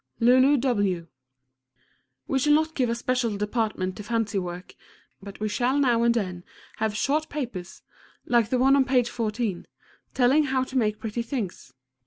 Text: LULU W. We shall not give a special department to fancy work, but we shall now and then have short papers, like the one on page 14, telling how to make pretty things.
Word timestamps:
LULU 0.19 0.57
W. 0.57 1.07
We 2.27 2.39
shall 2.39 2.53
not 2.53 2.73
give 2.73 2.89
a 2.89 2.95
special 2.95 3.37
department 3.37 3.95
to 3.97 4.03
fancy 4.03 4.39
work, 4.39 4.73
but 5.21 5.39
we 5.39 5.47
shall 5.47 5.77
now 5.77 6.01
and 6.01 6.15
then 6.15 6.43
have 6.77 6.97
short 6.97 7.29
papers, 7.29 7.83
like 8.25 8.49
the 8.49 8.57
one 8.57 8.75
on 8.75 8.83
page 8.83 9.11
14, 9.11 9.67
telling 10.15 10.45
how 10.45 10.63
to 10.63 10.75
make 10.75 10.97
pretty 10.97 11.21
things. 11.21 11.73